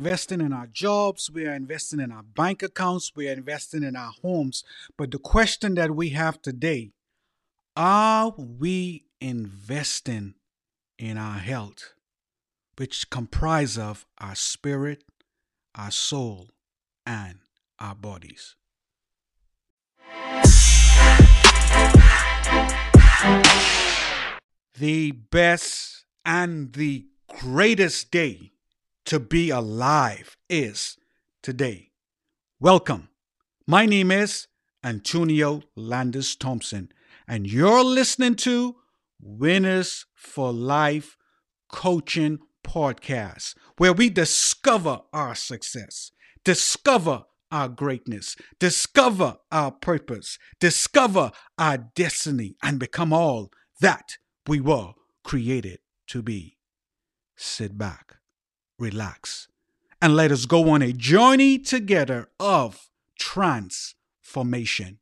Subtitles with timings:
[0.00, 3.96] investing in our jobs, we are investing in our bank accounts, we are investing in
[3.96, 4.62] our homes.
[4.96, 6.92] But the question that we have today
[7.76, 10.34] are we investing
[11.00, 11.94] in our health,
[12.76, 15.02] which comprise of our spirit,
[15.74, 16.50] our soul,
[17.04, 17.38] and
[17.80, 18.54] our bodies?
[24.78, 27.06] The best and the
[27.40, 28.52] greatest day
[29.08, 30.98] to be alive is
[31.42, 31.88] today.
[32.60, 33.08] Welcome.
[33.66, 34.48] My name is
[34.84, 36.90] Antonio Landis Thompson,
[37.26, 38.76] and you're listening to
[39.18, 41.16] Winners for Life
[41.72, 46.12] Coaching Podcast, where we discover our success,
[46.44, 54.92] discover our greatness, discover our purpose, discover our destiny, and become all that we were
[55.24, 56.58] created to be.
[57.36, 58.17] Sit back,
[58.78, 59.48] relax,
[60.00, 64.98] and let us go on a journey together of transformation.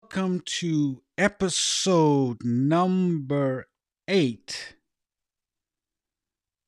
[0.00, 3.66] Welcome to episode number
[4.08, 4.76] eight.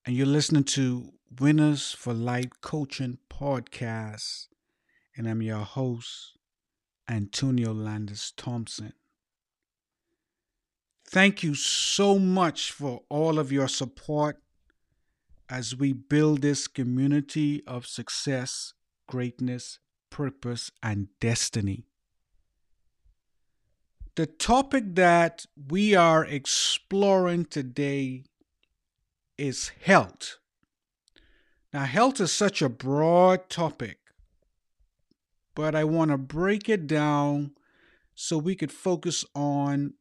[0.07, 4.49] And you're listening to Winners for Life Coaching Podcast.
[5.17, 6.39] And I'm your host,
[7.09, 8.93] Antonio Landis Thompson.
[11.07, 14.41] Thank you so much for all of your support
[15.49, 18.73] as we build this community of success,
[19.07, 19.79] greatness,
[20.11, 21.85] purpose, and destiny.
[24.17, 28.25] The topic that we are exploring today
[29.37, 30.39] is health.
[31.73, 33.99] Now, health is such a broad topic,
[35.55, 37.53] but I want to break it down
[38.15, 39.95] so we could focus on,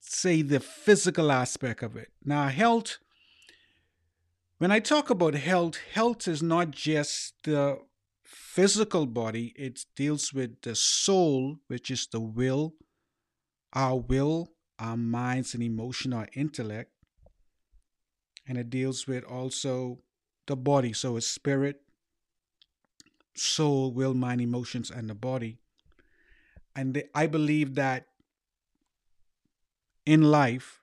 [0.00, 2.10] say, the physical aspect of it.
[2.24, 2.98] Now, health,
[4.58, 7.78] when I talk about health, health is not just the
[8.24, 12.74] physical body, it deals with the soul, which is the will,
[13.72, 16.90] our will, our minds and emotion, our intellect.
[18.46, 20.00] And it deals with also
[20.46, 20.92] the body.
[20.92, 21.80] So it's spirit,
[23.34, 25.58] soul, will, mind, emotions, and the body.
[26.74, 28.06] And I believe that
[30.06, 30.80] in life,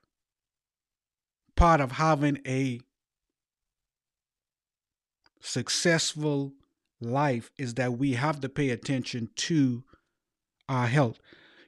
[1.56, 2.80] part of having a
[5.42, 6.54] successful
[7.02, 9.84] life is that we have to pay attention to
[10.68, 11.20] our health.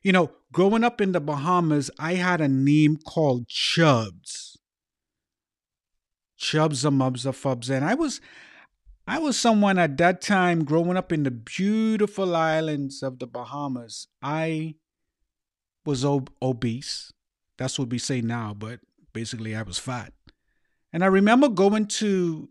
[0.04, 4.58] You know, growing up in the Bahamas, I had a name called Chubs.
[6.38, 7.70] Chubs, a mubs, a fubs.
[7.70, 8.20] And I was
[9.08, 14.08] I was someone at that time growing up in the beautiful islands of the Bahamas.
[14.22, 14.76] I
[15.86, 17.12] was ob- obese.
[17.58, 18.80] That's what we say now, but
[19.14, 20.14] basically I was fat.
[20.94, 22.50] And I remember going to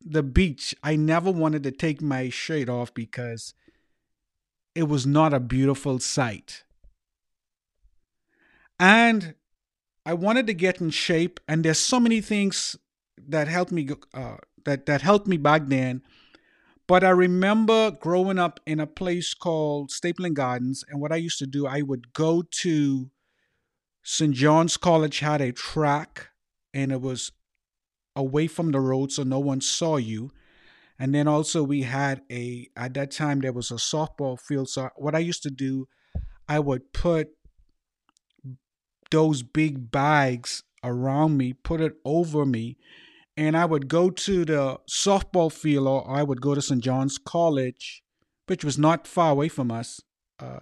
[0.00, 3.54] the beach, I never wanted to take my shirt off because
[4.74, 6.62] it was not a beautiful sight.
[8.78, 9.34] And
[10.04, 12.76] I wanted to get in shape, and there's so many things
[13.16, 16.02] that helped me uh, that that helped me back then.
[16.86, 21.38] But I remember growing up in a place called Stapleton Gardens, and what I used
[21.40, 23.10] to do, I would go to
[24.04, 24.34] St.
[24.34, 26.28] John's College had a track,
[26.72, 27.32] and it was
[28.14, 30.30] away from the road so no one saw you.
[30.98, 34.68] And then also we had a at that time there was a softball field.
[34.68, 35.88] So what I used to do,
[36.48, 37.28] I would put
[39.10, 42.76] those big bags around me, put it over me,
[43.36, 46.82] and I would go to the softball field or I would go to St.
[46.82, 48.02] John's College,
[48.46, 50.00] which was not far away from us.
[50.38, 50.60] Uh,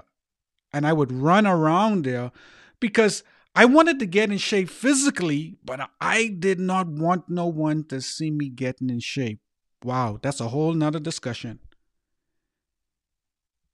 [0.72, 2.32] and I would run around there
[2.80, 3.22] because
[3.54, 8.00] I wanted to get in shape physically, but I did not want no one to
[8.00, 9.38] see me getting in shape.
[9.84, 11.60] Wow, that's a whole nother discussion.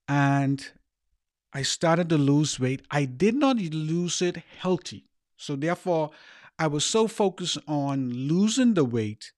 [0.06, 0.69] And
[1.55, 2.82] I started to lose weight.
[2.91, 5.06] I did not lose it healthy.
[5.37, 6.11] So therefore,
[6.60, 9.32] I was so focused on losing the weight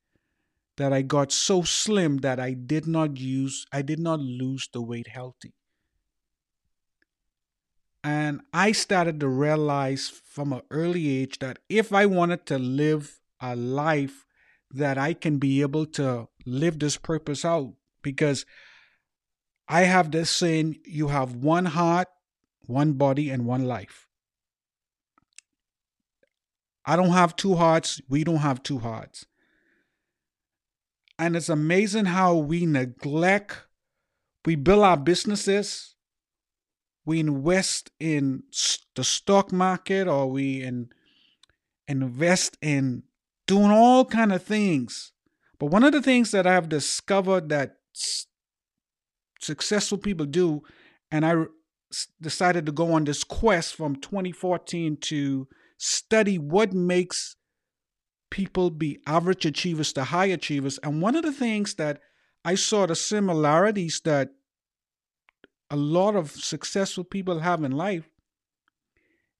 [0.76, 4.82] that I got so slim that I did not use I did not lose the
[4.82, 5.54] weight healthy.
[8.02, 13.20] And I started to realize from an early age that if I wanted to live
[13.40, 14.26] a life
[14.72, 18.44] that I can be able to live this purpose out, because
[19.68, 22.08] I have this saying you have one heart,
[22.66, 24.08] one body, and one life.
[26.84, 28.00] I don't have two hearts.
[28.08, 29.26] We don't have two hearts.
[31.18, 33.66] And it's amazing how we neglect,
[34.44, 35.94] we build our businesses,
[37.04, 38.44] we invest in
[38.96, 40.88] the stock market or we in,
[41.86, 43.04] invest in
[43.46, 45.12] doing all kind of things.
[45.58, 47.76] But one of the things that I've discovered that
[49.40, 50.62] successful people do,
[51.10, 51.44] and I
[52.20, 55.46] decided to go on this quest from 2014 to
[55.82, 57.34] study what makes
[58.30, 60.78] people be average achievers to high achievers.
[60.78, 62.00] And one of the things that
[62.44, 64.30] I saw the similarities that
[65.70, 68.08] a lot of successful people have in life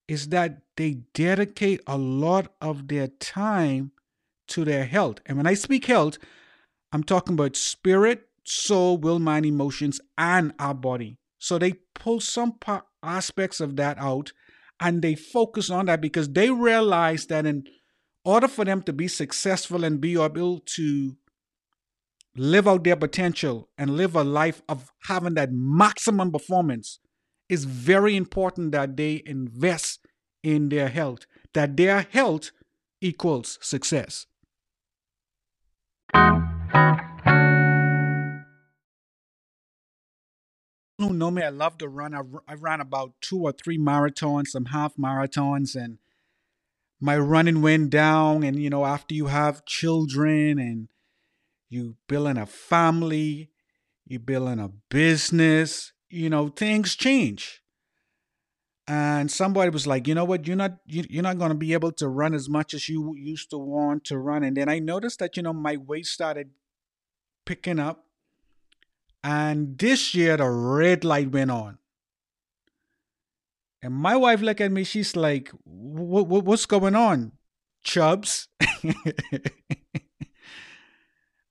[0.09, 3.93] is that they dedicate a lot of their time
[4.49, 5.21] to their health.
[5.27, 6.19] And when I speak health,
[6.91, 11.19] I'm talking about spirit, soul, will, mind, emotions, and our body.
[11.39, 12.59] So they pull some
[13.03, 14.33] aspects of that out
[14.83, 17.65] and they focus on that because they realize that in
[18.25, 21.17] order for them to be successful and be able to
[22.35, 26.99] live out their potential and live a life of having that maximum performance,
[27.49, 30.05] it's very important that they invest
[30.43, 32.51] in their health, that their health
[33.01, 34.27] equals success.
[41.03, 42.15] Who know me, I love to run.
[42.15, 45.99] I, I ran about two or three marathons, some half marathons, and
[47.01, 48.43] my running went down.
[48.43, 50.89] And you know, after you have children and
[51.69, 53.51] you building a family,
[54.07, 57.63] you building a business, you know, things change.
[58.87, 61.73] And somebody was like, you know what, you're not you, you're not going to be
[61.73, 64.43] able to run as much as you used to want to run.
[64.43, 66.51] And then I noticed that you know my weight started
[67.47, 68.07] picking up
[69.25, 71.79] and this year, the red light went on.
[73.83, 77.33] And my wife looked at me, she's like, What's going on,
[77.83, 78.49] Chubs?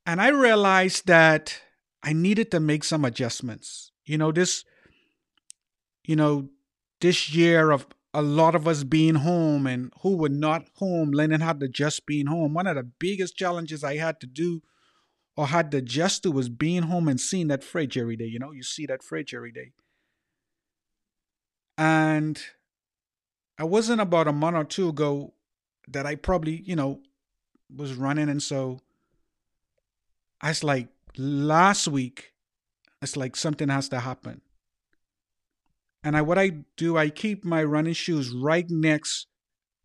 [0.05, 1.59] and I realized that
[2.03, 3.91] I needed to make some adjustments.
[4.05, 4.63] You know, this,
[6.05, 6.49] you know,
[7.01, 11.39] this year of a lot of us being home and who were not home, learning
[11.41, 12.53] how to just being home.
[12.53, 14.61] One of the biggest challenges I had to do
[15.37, 18.25] or had the just to was being home and seeing that fridge every day.
[18.25, 19.71] You know, you see that fridge every day.
[21.77, 22.41] And
[23.57, 25.33] I wasn't about a month or two ago
[25.87, 27.01] that I probably, you know,
[27.75, 28.29] was running.
[28.29, 28.79] And so
[30.41, 32.33] I was like, last week,
[33.01, 34.41] it's like something has to happen.
[36.03, 39.27] And I what I do, I keep my running shoes right next,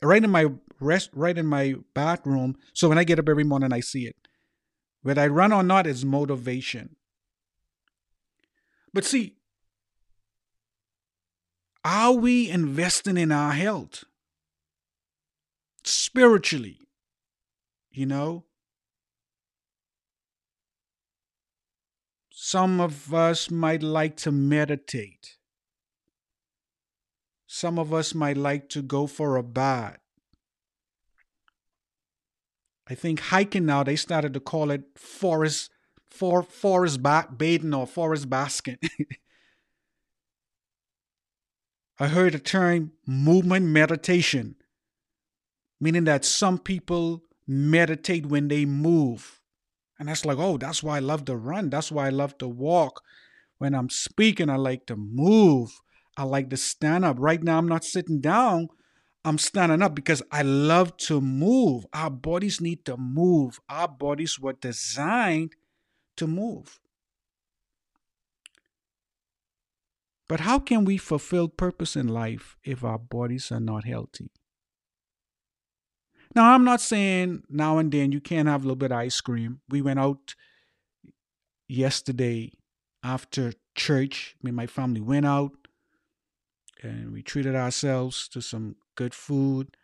[0.02, 0.46] right in my
[0.80, 2.56] rest, right in my bathroom.
[2.72, 4.16] So when I get up every morning, I see it.
[5.06, 6.96] Whether I run or not is motivation.
[8.92, 9.36] But see,
[11.84, 14.02] are we investing in our health?
[15.84, 16.80] Spiritually,
[17.92, 18.46] you know?
[22.28, 25.36] Some of us might like to meditate.
[27.46, 30.00] Some of us might like to go for a bath.
[32.88, 35.70] I think hiking now they started to call it forest
[36.08, 38.78] for forest ba- bathing or forest basking.
[41.98, 44.56] I heard the term movement meditation,
[45.80, 49.40] meaning that some people meditate when they move.
[49.98, 51.70] And that's like, oh, that's why I love to run.
[51.70, 53.02] That's why I love to walk.
[53.58, 55.80] When I'm speaking, I like to move.
[56.16, 57.16] I like to stand up.
[57.18, 58.68] Right now, I'm not sitting down
[59.26, 61.84] I'm standing up because I love to move.
[61.92, 63.58] Our bodies need to move.
[63.68, 65.56] Our bodies were designed
[66.16, 66.78] to move.
[70.28, 74.30] But how can we fulfill purpose in life if our bodies are not healthy?
[76.36, 79.20] Now, I'm not saying now and then you can't have a little bit of ice
[79.20, 79.60] cream.
[79.68, 80.36] We went out
[81.66, 82.52] yesterday
[83.02, 84.36] after church.
[84.40, 85.65] Me and my family went out
[86.82, 89.76] and we treated ourselves to some good food.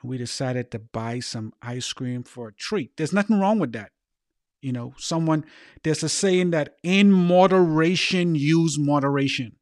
[0.00, 2.96] And we decided to buy some ice cream for a treat.
[2.96, 3.92] There's nothing wrong with that.
[4.60, 5.44] You know, someone,
[5.82, 9.56] there's a saying that in moderation, use moderation.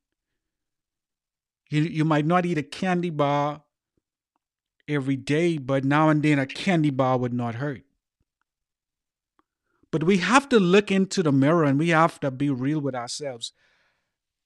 [1.71, 3.63] You, you might not eat a candy bar
[4.89, 7.83] every day, but now and then a candy bar would not hurt.
[9.91, 12.95] But we have to look into the mirror and we have to be real with
[12.95, 13.53] ourselves.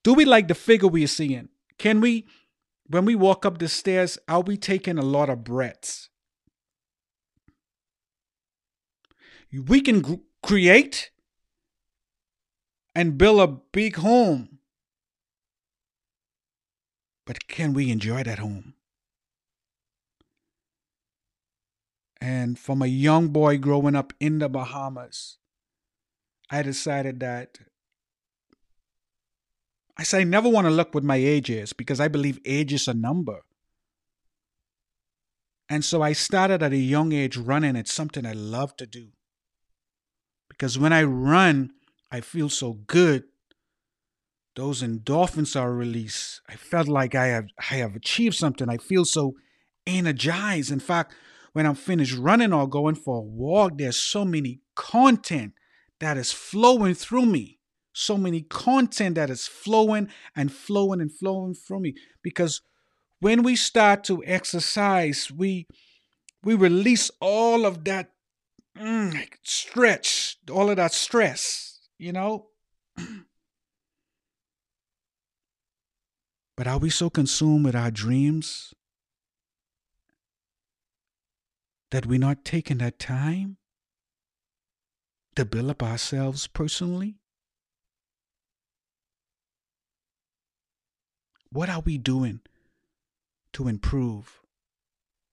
[0.05, 1.49] Do we like the figure we're seeing?
[1.83, 2.29] Can we
[2.87, 6.11] when we walk up the stairs, are we taking a lot of breaths?
[9.53, 11.11] We can g- create
[12.95, 14.61] and build a big home,
[17.25, 18.75] but can we enjoy that home?
[22.21, 25.39] And from a young boy growing up in the Bahamas,
[26.49, 27.59] I decided that
[30.03, 32.89] I say never want to look what my age is because I believe age is
[32.89, 33.43] a number.
[35.69, 37.77] And so I started at a young age running.
[37.77, 39.11] It's something I love to do.
[40.49, 41.71] Because when I run,
[42.11, 43.23] I feel so good.
[44.57, 46.41] Those endorphins are released.
[46.49, 48.69] I felt like I have I have achieved something.
[48.69, 49.35] I feel so
[49.87, 50.73] energized.
[50.73, 51.15] In fact,
[51.53, 55.53] when I'm finished running or going for a walk, there's so many content
[56.01, 57.61] that is flowing through me.
[57.93, 61.95] So many content that is flowing and flowing and flowing from me.
[62.23, 62.63] Because
[63.21, 65.67] when we start to exercise, we
[66.43, 68.11] we release all of that
[68.77, 72.49] mm, stretch, all of that stress, you know.
[76.57, 78.75] but are we so consumed with our dreams
[81.91, 83.59] that we're not taking that time
[85.37, 87.22] to build up ourselves personally?
[91.53, 92.41] What are we doing
[93.53, 94.41] to improve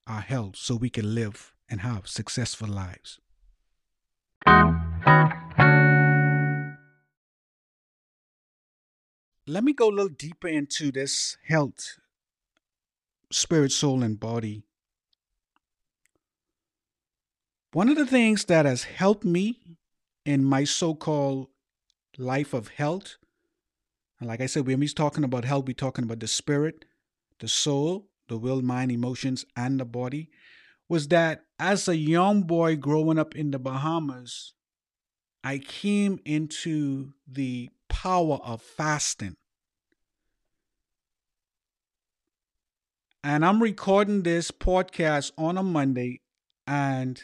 [0.06, 3.20] our health so we can live and have successful lives?
[9.48, 11.98] Let me go a little deeper into this health,
[13.32, 14.64] spirit, soul, and body
[17.72, 19.60] one of the things that has helped me
[20.26, 21.50] in my so called
[22.18, 23.18] life of health,
[24.20, 26.86] and like I said, when we're talking about health, we're talking about the spirit,
[27.40, 30.30] the soul, the will, mind, emotions, and the body,
[30.90, 34.54] was that as a young boy growing up in the Bahamas,
[35.44, 39.38] I came into the power of fasting.
[43.24, 46.22] And I'm recording this podcast on a Monday,
[46.68, 47.22] and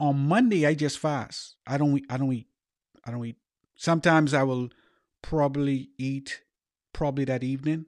[0.00, 1.56] on Monday I just fast.
[1.66, 2.48] I don't I don't eat.
[3.04, 3.36] I don't eat.
[3.74, 4.70] Sometimes I will
[5.24, 6.42] probably eat
[6.92, 7.86] probably that evening.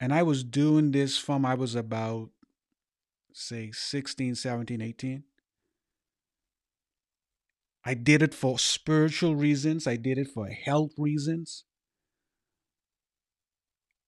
[0.00, 2.30] And I was doing this from I was about
[3.32, 5.24] say 16, 17, 18.
[7.84, 9.88] I did it for spiritual reasons.
[9.88, 11.64] I did it for health reasons.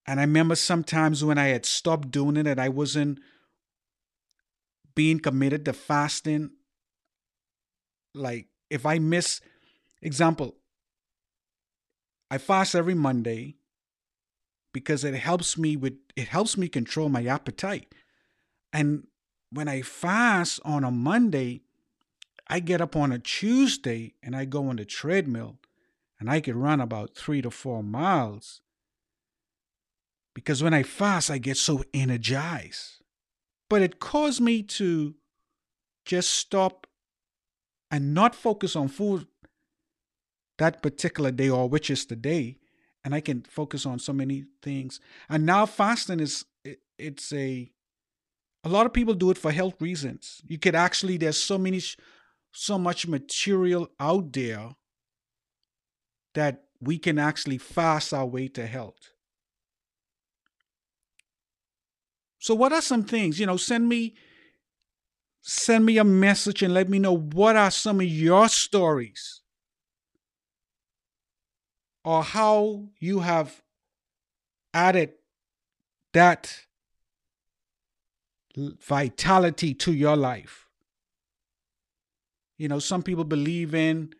[0.07, 3.19] And I remember sometimes when I had stopped doing it and I wasn't
[4.95, 6.49] being committed to fasting
[8.15, 9.39] like if i miss
[10.01, 10.56] example
[12.29, 13.55] i fast every monday
[14.77, 17.95] because it helps me with it helps me control my appetite.
[18.71, 19.07] And
[19.51, 21.61] when i fast on a monday
[22.47, 25.57] i get up on a tuesday and i go on the treadmill
[26.19, 28.61] and i can run about three to four miles.
[30.35, 33.01] Because when i fast i get so energized.
[33.69, 35.15] But it caused me to
[36.05, 36.85] just stop
[37.89, 39.25] and not focus on food
[40.57, 42.57] that particular day or which is the day
[43.03, 44.99] and i can focus on so many things
[45.29, 47.71] and now fasting is it, it's a
[48.63, 51.81] a lot of people do it for health reasons you could actually there's so many
[52.51, 54.69] so much material out there
[56.33, 59.11] that we can actually fast our way to health
[62.39, 63.39] So what are some things?
[63.39, 64.15] You know, send me
[65.41, 69.41] send me a message and let me know what are some of your stories
[72.07, 73.61] or how you have
[74.73, 75.11] added
[76.13, 76.65] that
[78.55, 80.69] vitality to your life.
[82.57, 84.13] You know, some people believe in,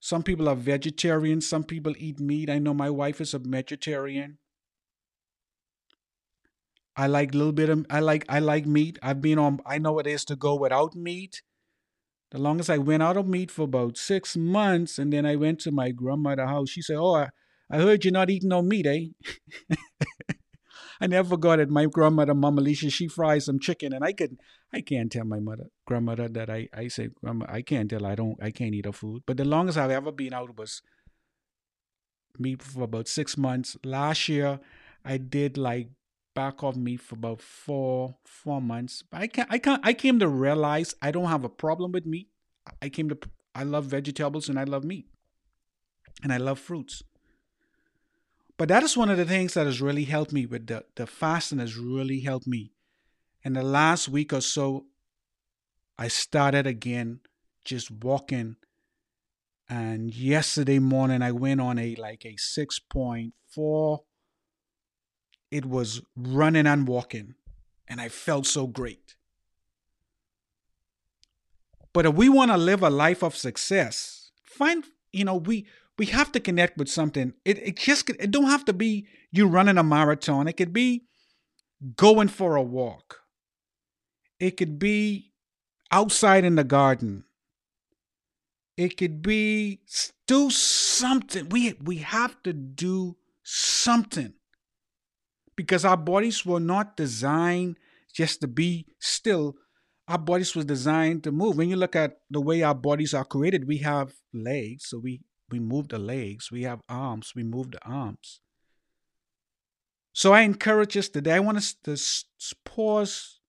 [0.00, 2.50] some people are vegetarian, some people eat meat.
[2.50, 4.38] I know my wife is a vegetarian.
[6.96, 8.98] I like a little bit of I like I like meat.
[9.04, 11.42] I've been on I know it is to go without meat.
[12.30, 15.60] The longest I went out of meat for about six months, and then I went
[15.60, 16.70] to my grandmother's house.
[16.70, 17.28] She said, "Oh, I,
[17.70, 19.06] I heard you're not eating no meat, eh?"
[21.00, 21.70] I never forgot it.
[21.70, 24.38] My grandmother, Mama Alicia, she fries some chicken, and I could,
[24.72, 28.14] I can't tell my mother, grandmother, that I, I say, Grandma, I can't tell, I
[28.14, 29.22] don't, I can't eat her food.
[29.26, 30.82] But the longest I've ever been out was
[32.38, 33.76] meat for about six months.
[33.82, 34.60] Last year,
[35.04, 35.88] I did like
[36.34, 39.02] back off me for about four four months.
[39.02, 42.06] But I can I can I came to realize I don't have a problem with
[42.06, 42.28] meat.
[42.80, 43.18] I came to
[43.54, 45.06] I love vegetables and I love meat.
[46.22, 47.02] And I love fruits.
[48.58, 51.06] But that is one of the things that has really helped me with the, the
[51.06, 52.72] fasting has really helped me.
[53.42, 54.84] In the last week or so,
[55.98, 57.20] I started again
[57.64, 58.56] just walking.
[59.66, 63.98] And yesterday morning I went on a like a 6.4
[65.50, 67.34] it was running and walking,
[67.88, 69.16] and I felt so great.
[71.92, 75.66] But if we want to live a life of success, find, you know, we
[75.98, 77.34] we have to connect with something.
[77.44, 80.46] It it just it don't have to be you running a marathon.
[80.46, 81.06] It could be
[81.96, 83.20] going for a walk.
[84.38, 85.32] It could be
[85.90, 87.24] outside in the garden.
[88.76, 89.80] It could be
[90.26, 91.48] do something.
[91.48, 94.34] We we have to do something
[95.60, 97.76] because our bodies were not designed
[98.14, 99.56] just to be still.
[100.08, 101.58] Our bodies was designed to move.
[101.58, 105.20] When you look at the way our bodies are created, we have legs, so we
[105.50, 106.50] we move the legs.
[106.50, 108.40] We have arms, we move the arms.
[110.14, 111.34] So I encourage us today.
[111.34, 111.94] I want us to
[112.64, 113.40] pause.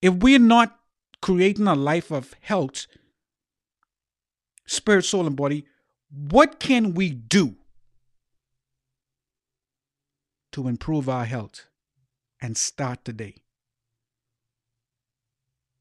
[0.00, 0.78] If we're not
[1.20, 2.86] creating a life of health,
[4.64, 5.64] spirit, soul, and body,
[6.08, 7.56] what can we do
[10.52, 11.66] to improve our health
[12.40, 13.36] and start today?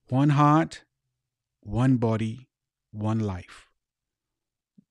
[0.10, 0.84] One heart,
[1.62, 2.48] one body,
[2.92, 3.68] one life.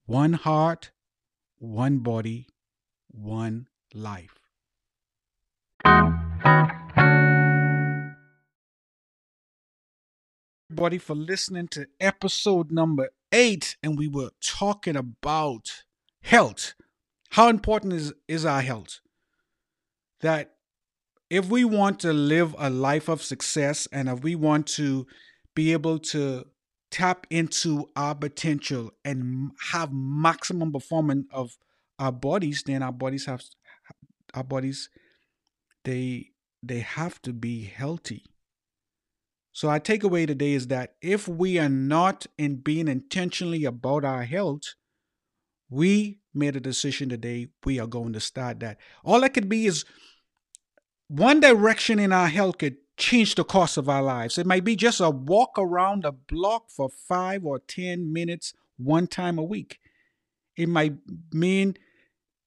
[0.04, 0.90] One heart,
[1.58, 2.48] one body,
[3.08, 4.38] one life.
[10.70, 15.84] Everybody, for listening to episode number eight, and we were talking about
[16.22, 16.74] health.
[17.30, 19.00] How important is, is our health?
[20.20, 20.52] That
[21.30, 25.06] if we want to live a life of success and if we want to
[25.54, 26.46] be able to
[26.90, 31.56] tap into our potential and have maximum performance of
[31.98, 33.42] our bodies, then our bodies have
[34.34, 34.88] our bodies
[35.84, 36.30] they
[36.62, 38.24] they have to be healthy.
[39.52, 44.24] So our takeaway today is that if we are not in being intentionally about our
[44.24, 44.74] health,
[45.68, 47.48] we made a decision today.
[47.64, 48.78] We are going to start that.
[49.04, 49.84] All that could be is
[51.08, 54.38] one direction in our health could change the course of our lives.
[54.38, 59.06] It might be just a walk around a block for five or 10 minutes one
[59.06, 59.78] time a week.
[60.56, 60.94] It might
[61.32, 61.76] mean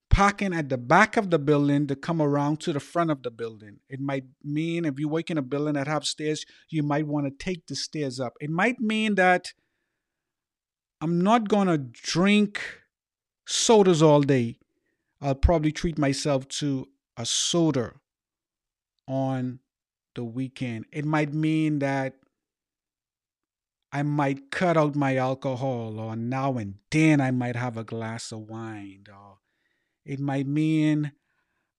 [0.09, 3.29] parking at the back of the building to come around to the front of the
[3.29, 3.77] building.
[3.89, 7.27] It might mean if you work in a building that have stairs, you might want
[7.27, 8.33] to take the stairs up.
[8.41, 9.53] It might mean that
[10.99, 12.59] I'm not going to drink
[13.49, 14.57] sodas all day.
[15.21, 17.95] I'll probably treat myself to a soda
[19.07, 19.59] on
[20.13, 20.85] the weekend.
[20.91, 22.15] It might mean that
[23.91, 28.31] I might cut out my alcohol, or now and then I might have a glass
[28.31, 29.39] of wine, or
[30.05, 31.11] it might mean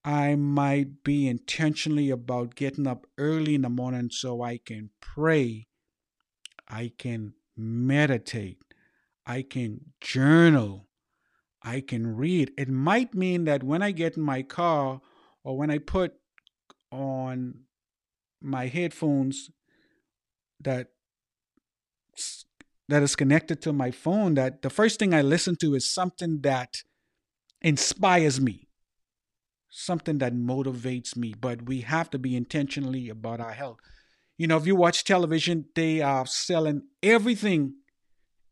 [0.04, 5.68] I might be intentionally about getting up early in the morning so I can pray,
[6.66, 8.59] I can meditate,
[9.24, 10.88] I can journal,
[11.62, 12.53] I can read.
[12.57, 15.01] It might mean that when I get in my car
[15.44, 16.14] or when I put
[16.90, 17.55] on
[18.40, 19.51] my headphones
[20.61, 20.88] that
[22.88, 26.40] that is connected to my phone that the first thing I listen to is something
[26.40, 26.83] that
[27.62, 28.68] inspires me,
[29.68, 31.35] something that motivates me.
[31.38, 33.79] But we have to be intentionally about our health.
[34.38, 37.75] You know, if you watch television, they are selling everything,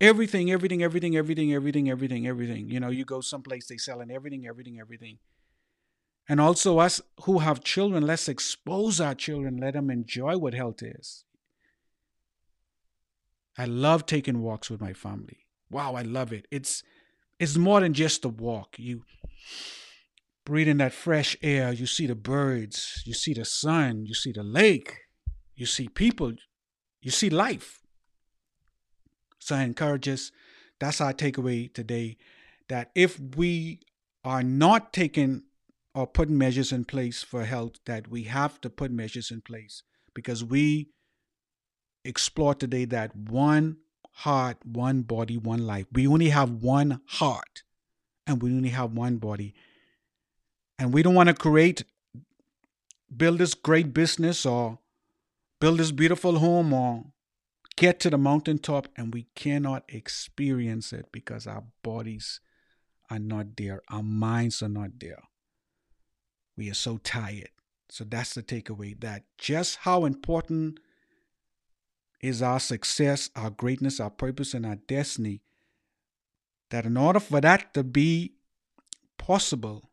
[0.01, 2.71] everything, everything, everything, everything, everything, everything, everything.
[2.71, 5.19] You know, you go someplace, they selling everything, everything, everything.
[6.29, 10.83] And also, us who have children, let's expose our children, let them enjoy what health
[10.83, 11.25] is.
[13.57, 15.47] I love taking walks with my family.
[15.71, 16.47] Wow, I love it.
[16.51, 16.83] It's
[17.41, 18.77] it's more than just a walk.
[18.79, 19.03] You
[20.45, 24.33] breathe in that fresh air, you see the birds, you see the sun, you see
[24.33, 24.97] the lake,
[25.57, 26.33] you see people,
[27.01, 27.81] you see life.
[29.39, 30.31] So I encourage us,
[30.79, 32.17] that's our takeaway today,
[32.69, 33.81] that if we
[34.25, 35.43] are not taking
[35.95, 39.83] or putting measures in place for health that we have to put measures in place
[40.15, 40.91] because we
[42.05, 43.79] explore today that one
[44.13, 45.87] heart, one body, one life.
[45.93, 47.63] We only have one heart
[48.27, 49.55] and we only have one body.
[50.79, 51.85] And we don't want to create,
[53.17, 54.79] build this great business or
[55.61, 57.05] build this beautiful home or
[57.79, 62.41] get to the mountaintop and we cannot experience it because our bodies
[63.09, 65.23] are not there, our minds are not there.
[66.57, 67.51] We are so tired.
[67.89, 70.81] So that's the takeaway that just how important
[72.21, 75.41] is our success, our greatness, our purpose, and our destiny.
[76.71, 78.33] That in order for that to be
[79.19, 79.89] possible,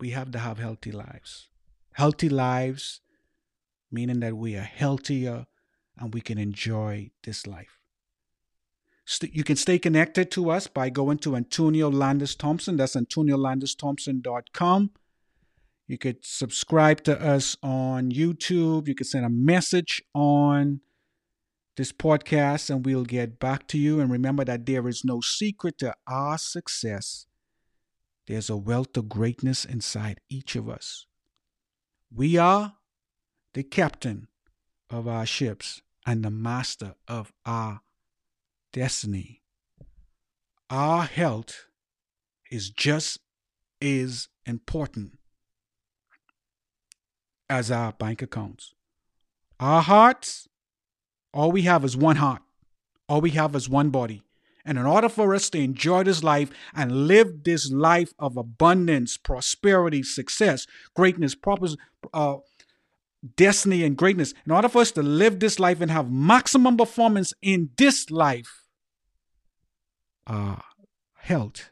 [0.00, 1.48] we have to have healthy lives.
[1.92, 3.00] Healthy lives,
[3.92, 5.46] meaning that we are healthier
[5.98, 7.78] and we can enjoy this life.
[9.22, 12.76] You can stay connected to us by going to Antonio Landis Thompson.
[12.76, 14.90] That's AntonioLandisThompson.com.
[15.88, 18.88] You could subscribe to us on YouTube.
[18.88, 20.80] You could send a message on
[21.76, 24.00] this podcast and we'll get back to you.
[24.00, 27.26] And remember that there is no secret to our success.
[28.26, 31.06] There's a wealth of greatness inside each of us.
[32.14, 32.74] We are
[33.52, 34.28] the captain
[34.92, 37.80] of our ships and the master of our
[38.72, 39.42] destiny.
[40.70, 41.66] Our health
[42.50, 43.18] is just
[43.80, 45.18] as important
[47.48, 48.74] as our bank accounts.
[49.60, 50.48] Our hearts,
[51.34, 52.42] all we have is one heart.
[53.08, 54.22] All we have is one body.
[54.64, 59.16] And in order for us to enjoy this life and live this life of abundance,
[59.16, 61.68] prosperity, success, greatness, proper,
[62.14, 62.36] uh,
[63.36, 67.32] destiny, and greatness, in order for us to live this life and have maximum performance
[67.40, 68.64] in this life,
[70.26, 70.56] uh,
[71.14, 71.70] health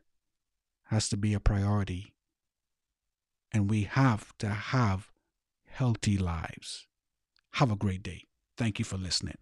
[0.85, 2.15] has to be a priority.
[3.53, 5.11] And we have to have
[5.67, 6.87] healthy lives.
[7.55, 8.27] Have a great day.
[8.57, 9.39] Thank you for listening.